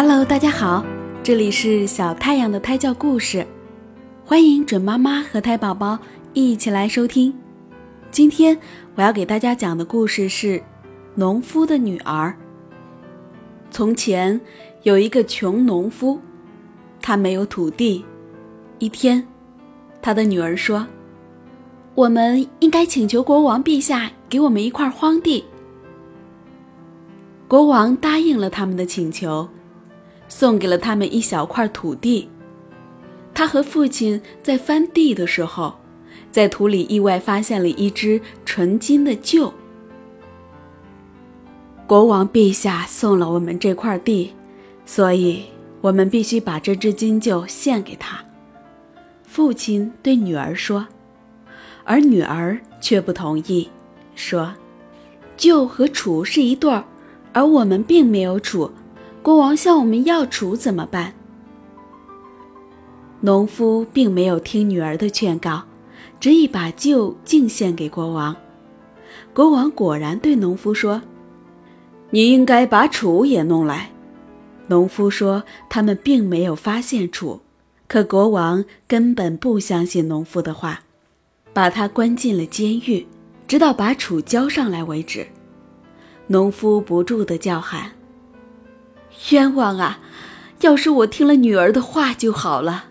[0.00, 0.86] Hello，大家好，
[1.24, 3.44] 这里是小太阳的胎教故事，
[4.24, 5.98] 欢迎准妈妈和胎宝宝
[6.34, 7.34] 一起来收听。
[8.08, 8.56] 今天
[8.94, 10.56] 我要给大家讲的故事是
[11.16, 12.28] 《农夫的女儿》。
[13.72, 14.40] 从前
[14.84, 16.20] 有一个穷农夫，
[17.02, 18.04] 他没有土地。
[18.78, 19.26] 一天，
[20.00, 20.86] 他的女儿说
[21.96, 25.44] ：“我们应该请求国王陛下给我们一块荒地。”
[27.48, 29.48] 国王答应了他们的请求。
[30.28, 32.28] 送给了他们一小块土地。
[33.34, 35.74] 他和父亲在翻地的时候，
[36.30, 39.52] 在土里意外发现了一只纯金的臼。
[41.86, 44.34] 国王陛下送了我们这块地，
[44.84, 45.44] 所以
[45.80, 48.22] 我们必须把这只金臼献给他。
[49.22, 50.86] 父亲对女儿说，
[51.84, 53.68] 而女儿却不同意，
[54.14, 54.54] 说
[55.38, 56.84] ：“臼和杵是一对儿，
[57.32, 58.70] 而我们并没有杵。”
[59.28, 61.12] 国王向我们要楚怎么办？
[63.20, 65.64] 农夫并没有听女儿的劝告，
[66.18, 68.34] 执意把旧敬献给国王。
[69.34, 71.02] 国王果然对农夫说
[72.08, 73.90] ：“你应该把楚也弄来。”
[74.68, 77.42] 农夫说：“他们并没有发现楚。”
[77.86, 80.80] 可国王根本不相信农夫的话，
[81.52, 83.06] 把他关进了监狱，
[83.46, 85.26] 直到把楚交上来为止。
[86.28, 87.92] 农夫不住地叫喊。
[89.30, 90.00] 冤枉啊！
[90.62, 92.86] 要是我听了女儿的话就好了。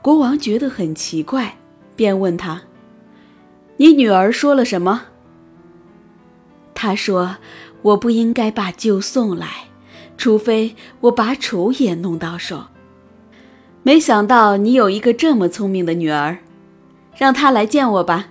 [0.00, 1.58] 国王觉得很奇怪，
[1.94, 2.62] 便问他
[3.76, 5.02] ：“你女儿说了什么？”
[6.74, 7.36] 他说
[7.82, 9.68] ：“我不应该把酒送来，
[10.16, 12.68] 除非我把楚也弄到手。”
[13.84, 16.38] 没想到你有一个这么聪明的女儿，
[17.14, 18.28] 让她来见我吧。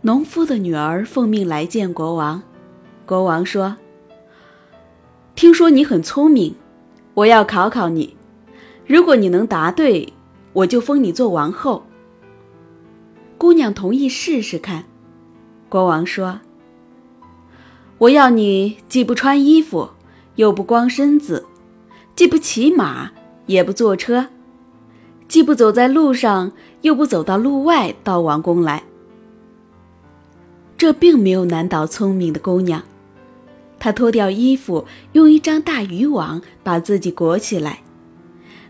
[0.00, 2.42] 农夫的女儿奉命来见国王。
[3.06, 3.76] 国王说。
[5.44, 6.54] 听说你很聪明，
[7.12, 8.16] 我要考考你。
[8.86, 10.10] 如果你能答对，
[10.54, 11.84] 我就封你做王后。
[13.36, 14.86] 姑娘同意试试看。
[15.68, 16.40] 国王说
[18.00, 19.90] ：“我要你既不穿衣服，
[20.36, 21.44] 又不光身子，
[22.16, 23.12] 既不骑马，
[23.44, 24.28] 也不坐车，
[25.28, 28.84] 既不走在路上，又不走到路外到王宫来。”
[30.78, 32.82] 这并没有难倒聪明的姑娘。
[33.84, 37.80] 他脱掉衣服，用一张大渔网把自己裹起来。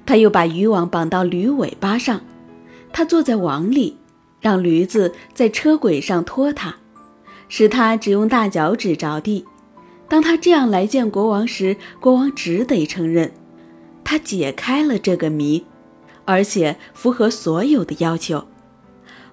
[0.05, 2.21] 他又把渔网绑到驴尾巴上。
[2.93, 3.97] 他坐在网里，
[4.41, 6.75] 让驴子在车轨上拖他，
[7.49, 9.45] 使他只用大脚趾着地。
[10.09, 13.31] 当他这样来见国王时，国王只得承认，
[14.03, 15.65] 他解开了这个谜，
[16.25, 18.49] 而且符合所有的要求。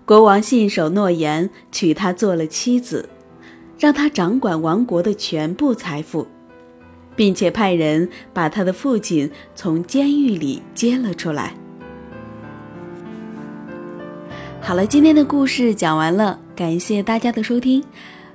[0.06, 3.10] 国王信守诺言，娶她做了妻子。
[3.82, 6.28] 让他掌管王国的全部财富，
[7.16, 11.52] 并且派人把他的父亲从监狱里接了出来。
[14.62, 17.84] 好了，今天的故事讲完了，感谢大家的收听，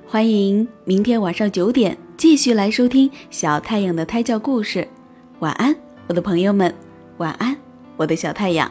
[0.05, 4.85] 欢迎明天晚上九点继续来收听小太阳的胎教故事。
[5.39, 5.73] 晚安，
[6.07, 6.75] 我的朋友们，
[7.19, 7.55] 晚安，
[7.95, 8.69] 我的小太阳。